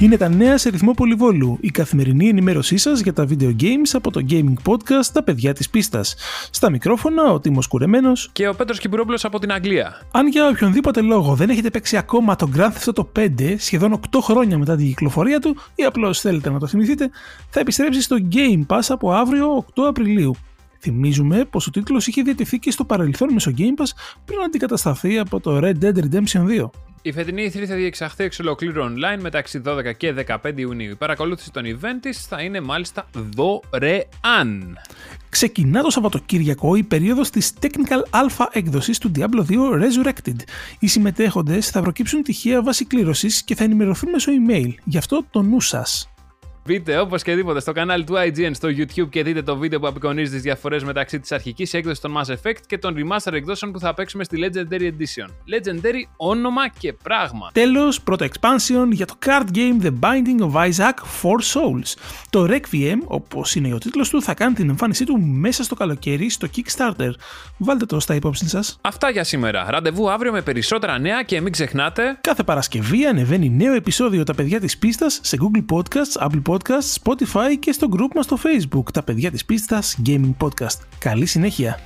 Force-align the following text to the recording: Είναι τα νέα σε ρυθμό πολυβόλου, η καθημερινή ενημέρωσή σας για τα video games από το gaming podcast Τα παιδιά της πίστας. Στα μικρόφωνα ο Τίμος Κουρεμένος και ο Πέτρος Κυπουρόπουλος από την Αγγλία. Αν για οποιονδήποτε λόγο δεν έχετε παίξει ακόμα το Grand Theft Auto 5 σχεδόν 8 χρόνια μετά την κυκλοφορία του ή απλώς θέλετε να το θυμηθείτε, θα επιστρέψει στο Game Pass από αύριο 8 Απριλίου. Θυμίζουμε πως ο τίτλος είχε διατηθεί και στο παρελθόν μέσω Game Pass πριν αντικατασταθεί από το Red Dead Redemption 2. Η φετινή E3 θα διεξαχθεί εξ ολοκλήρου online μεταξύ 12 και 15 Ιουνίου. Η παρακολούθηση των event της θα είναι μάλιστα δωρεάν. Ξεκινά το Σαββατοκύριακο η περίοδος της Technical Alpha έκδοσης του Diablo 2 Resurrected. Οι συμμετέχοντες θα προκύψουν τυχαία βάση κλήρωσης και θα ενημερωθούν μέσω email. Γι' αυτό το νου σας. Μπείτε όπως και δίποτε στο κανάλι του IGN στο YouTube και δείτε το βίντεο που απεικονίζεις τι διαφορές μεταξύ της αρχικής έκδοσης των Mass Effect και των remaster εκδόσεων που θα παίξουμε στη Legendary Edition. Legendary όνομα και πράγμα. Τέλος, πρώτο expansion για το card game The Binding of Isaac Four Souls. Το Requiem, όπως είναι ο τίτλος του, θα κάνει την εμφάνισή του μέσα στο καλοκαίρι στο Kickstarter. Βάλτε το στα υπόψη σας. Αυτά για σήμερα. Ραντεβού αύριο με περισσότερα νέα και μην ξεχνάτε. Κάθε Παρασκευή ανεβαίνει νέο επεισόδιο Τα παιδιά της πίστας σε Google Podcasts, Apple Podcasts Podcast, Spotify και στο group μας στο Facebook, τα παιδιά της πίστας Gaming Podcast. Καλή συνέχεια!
Είναι 0.00 0.16
τα 0.16 0.28
νέα 0.28 0.58
σε 0.58 0.68
ρυθμό 0.70 0.92
πολυβόλου, 0.92 1.58
η 1.60 1.70
καθημερινή 1.70 2.28
ενημέρωσή 2.28 2.76
σας 2.76 3.00
για 3.00 3.12
τα 3.12 3.26
video 3.28 3.56
games 3.60 3.90
από 3.92 4.10
το 4.10 4.24
gaming 4.30 4.54
podcast 4.64 5.04
Τα 5.12 5.22
παιδιά 5.22 5.52
της 5.52 5.70
πίστας. 5.70 6.14
Στα 6.50 6.70
μικρόφωνα 6.70 7.32
ο 7.32 7.40
Τίμος 7.40 7.66
Κουρεμένος 7.66 8.30
και 8.32 8.48
ο 8.48 8.54
Πέτρος 8.54 8.78
Κυπουρόπουλος 8.78 9.24
από 9.24 9.38
την 9.38 9.52
Αγγλία. 9.52 10.06
Αν 10.10 10.28
για 10.28 10.48
οποιονδήποτε 10.48 11.00
λόγο 11.00 11.34
δεν 11.34 11.50
έχετε 11.50 11.70
παίξει 11.70 11.96
ακόμα 11.96 12.36
το 12.36 12.50
Grand 12.56 12.72
Theft 12.72 12.92
Auto 12.92 13.04
5 13.18 13.54
σχεδόν 13.58 14.00
8 14.10 14.18
χρόνια 14.22 14.58
μετά 14.58 14.76
την 14.76 14.86
κυκλοφορία 14.86 15.38
του 15.38 15.56
ή 15.74 15.84
απλώς 15.84 16.20
θέλετε 16.20 16.50
να 16.50 16.58
το 16.58 16.66
θυμηθείτε, 16.66 17.10
θα 17.48 17.60
επιστρέψει 17.60 18.02
στο 18.02 18.16
Game 18.32 18.66
Pass 18.66 18.84
από 18.88 19.12
αύριο 19.12 19.64
8 19.74 19.82
Απριλίου. 19.88 20.34
Θυμίζουμε 20.78 21.44
πως 21.44 21.66
ο 21.66 21.70
τίτλος 21.70 22.06
είχε 22.06 22.22
διατηθεί 22.22 22.58
και 22.58 22.70
στο 22.70 22.84
παρελθόν 22.84 23.32
μέσω 23.32 23.52
Game 23.56 23.82
Pass 23.82 23.90
πριν 24.24 24.38
αντικατασταθεί 24.44 25.18
από 25.18 25.40
το 25.40 25.58
Red 25.62 25.84
Dead 25.84 25.94
Redemption 25.94 26.62
2. 26.62 26.70
Η 27.02 27.12
φετινή 27.12 27.52
E3 27.54 27.64
θα 27.64 27.74
διεξαχθεί 27.74 28.24
εξ 28.24 28.38
ολοκλήρου 28.38 28.84
online 28.84 29.20
μεταξύ 29.20 29.62
12 29.66 29.96
και 29.96 30.14
15 30.26 30.36
Ιουνίου. 30.54 30.90
Η 30.90 30.94
παρακολούθηση 30.94 31.52
των 31.52 31.64
event 31.66 31.98
της 32.00 32.26
θα 32.26 32.42
είναι 32.42 32.60
μάλιστα 32.60 33.08
δωρεάν. 33.12 34.78
Ξεκινά 35.28 35.82
το 35.82 35.90
Σαββατοκύριακο 35.90 36.74
η 36.74 36.82
περίοδος 36.82 37.30
της 37.30 37.52
Technical 37.60 38.02
Alpha 38.10 38.46
έκδοσης 38.52 38.98
του 38.98 39.12
Diablo 39.16 39.44
2 39.48 39.54
Resurrected. 39.72 40.36
Οι 40.78 40.86
συμμετέχοντες 40.86 41.70
θα 41.70 41.80
προκύψουν 41.80 42.22
τυχαία 42.22 42.62
βάση 42.62 42.84
κλήρωσης 42.84 43.42
και 43.42 43.54
θα 43.54 43.64
ενημερωθούν 43.64 44.10
μέσω 44.10 44.32
email. 44.32 44.74
Γι' 44.84 44.98
αυτό 44.98 45.24
το 45.30 45.42
νου 45.42 45.60
σας. 45.60 46.10
Μπείτε 46.64 46.98
όπως 46.98 47.22
και 47.22 47.34
δίποτε 47.34 47.60
στο 47.60 47.72
κανάλι 47.72 48.04
του 48.04 48.14
IGN 48.16 48.50
στο 48.52 48.68
YouTube 48.68 49.08
και 49.08 49.22
δείτε 49.22 49.42
το 49.42 49.56
βίντεο 49.56 49.80
που 49.80 49.86
απεικονίζεις 49.86 50.34
τι 50.34 50.38
διαφορές 50.38 50.84
μεταξύ 50.84 51.20
της 51.20 51.32
αρχικής 51.32 51.74
έκδοσης 51.74 52.00
των 52.00 52.14
Mass 52.16 52.32
Effect 52.32 52.60
και 52.66 52.78
των 52.78 52.94
remaster 52.96 53.32
εκδόσεων 53.32 53.72
που 53.72 53.78
θα 53.78 53.94
παίξουμε 53.94 54.24
στη 54.24 54.38
Legendary 54.44 54.82
Edition. 54.82 55.26
Legendary 55.26 56.08
όνομα 56.16 56.68
και 56.78 56.92
πράγμα. 56.92 57.50
Τέλος, 57.52 58.00
πρώτο 58.00 58.24
expansion 58.24 58.86
για 58.90 59.06
το 59.06 59.14
card 59.26 59.56
game 59.56 59.84
The 59.84 59.92
Binding 60.00 60.52
of 60.52 60.70
Isaac 60.70 60.94
Four 61.22 61.40
Souls. 61.54 61.94
Το 62.30 62.46
Requiem, 62.50 62.98
όπως 63.04 63.54
είναι 63.54 63.74
ο 63.74 63.78
τίτλος 63.78 64.08
του, 64.08 64.22
θα 64.22 64.34
κάνει 64.34 64.54
την 64.54 64.68
εμφάνισή 64.68 65.04
του 65.04 65.20
μέσα 65.20 65.62
στο 65.62 65.74
καλοκαίρι 65.74 66.30
στο 66.30 66.48
Kickstarter. 66.56 67.10
Βάλτε 67.56 67.86
το 67.86 68.00
στα 68.00 68.14
υπόψη 68.14 68.48
σας. 68.48 68.78
Αυτά 68.80 69.10
για 69.10 69.24
σήμερα. 69.24 69.66
Ραντεβού 69.70 70.10
αύριο 70.10 70.32
με 70.32 70.42
περισσότερα 70.42 70.98
νέα 70.98 71.22
και 71.22 71.40
μην 71.40 71.52
ξεχνάτε. 71.52 72.18
Κάθε 72.20 72.42
Παρασκευή 72.42 73.06
ανεβαίνει 73.06 73.48
νέο 73.50 73.74
επεισόδιο 73.74 74.24
Τα 74.24 74.34
παιδιά 74.34 74.60
της 74.60 74.78
πίστας 74.78 75.20
σε 75.22 75.36
Google 75.40 75.76
Podcasts, 75.76 76.26
Apple 76.26 76.42
Podcasts 76.46 76.49
Podcast, 76.50 77.02
Spotify 77.02 77.58
και 77.58 77.72
στο 77.72 77.88
group 77.96 78.14
μας 78.14 78.24
στο 78.24 78.38
Facebook, 78.44 78.92
τα 78.92 79.02
παιδιά 79.02 79.30
της 79.30 79.44
πίστας 79.44 79.98
Gaming 80.06 80.34
Podcast. 80.38 80.78
Καλή 80.98 81.26
συνέχεια! 81.26 81.78